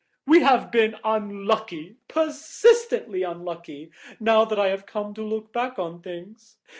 [0.25, 6.57] We have been unlucky; persistently unlucky, now that I come to look back on things.